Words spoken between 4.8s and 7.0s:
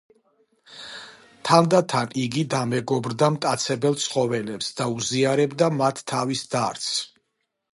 და უზიარებდა მათ თავის დარდს.